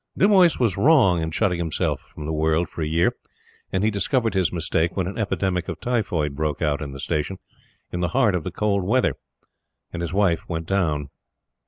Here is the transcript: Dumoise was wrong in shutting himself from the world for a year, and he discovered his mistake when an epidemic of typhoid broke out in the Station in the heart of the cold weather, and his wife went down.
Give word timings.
Dumoise 0.17 0.57
was 0.59 0.77
wrong 0.77 1.21
in 1.21 1.29
shutting 1.29 1.59
himself 1.59 2.01
from 2.01 2.25
the 2.25 2.33
world 2.33 2.67
for 2.67 2.81
a 2.81 2.87
year, 2.87 3.15
and 3.71 3.83
he 3.83 3.91
discovered 3.91 4.33
his 4.33 4.51
mistake 4.51 4.97
when 4.97 5.05
an 5.05 5.15
epidemic 5.19 5.69
of 5.69 5.79
typhoid 5.79 6.35
broke 6.35 6.59
out 6.59 6.81
in 6.81 6.91
the 6.91 6.99
Station 6.99 7.37
in 7.91 7.99
the 7.99 8.07
heart 8.17 8.33
of 8.33 8.43
the 8.43 8.49
cold 8.49 8.83
weather, 8.83 9.13
and 9.93 10.01
his 10.01 10.11
wife 10.11 10.49
went 10.49 10.65
down. 10.65 11.09